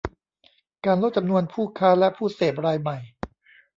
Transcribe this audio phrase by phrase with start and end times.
[0.85, 2.97] การลดจำนวนผู้ค้าและผู้เสพรายใหม่